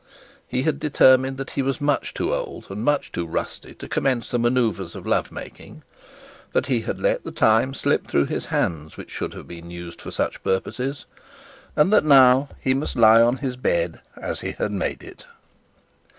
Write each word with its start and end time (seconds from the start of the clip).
He 0.47 0.63
had 0.63 0.79
determined 0.79 1.37
that 1.37 1.51
he 1.51 1.61
was 1.61 1.79
much 1.79 2.15
too 2.15 2.33
old 2.33 2.65
and 2.71 2.83
much 2.83 3.11
to 3.11 3.23
rusty 3.23 3.75
to 3.75 3.87
commence 3.87 4.31
the 4.31 4.39
manouvres 4.39 4.95
of 4.95 5.05
lovemaking; 5.05 5.83
that 6.53 6.65
he 6.65 6.81
had 6.81 6.99
let 6.99 7.23
the 7.23 7.29
time 7.31 7.75
slip 7.75 8.07
through 8.07 8.25
his 8.25 8.47
hands 8.47 8.97
which 8.97 9.11
should 9.11 9.35
have 9.35 9.47
been 9.47 9.69
used 9.69 10.01
for 10.01 10.09
such 10.09 10.43
purposes; 10.43 11.05
and 11.75 11.93
that 11.93 12.03
now 12.03 12.49
he 12.59 12.73
must 12.73 12.95
lie 12.95 13.21
on 13.21 13.37
his 13.45 13.57
bed 13.57 13.99
as 14.15 14.39
he 14.39 14.53
had 14.53 14.71
made 14.71 15.03
it. 15.03 15.27